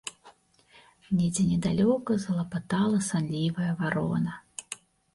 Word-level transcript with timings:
Недзе 1.19 1.43
недалёка 1.51 2.11
залапатала 2.25 3.05
санлівая 3.11 3.71
варона. 3.83 4.39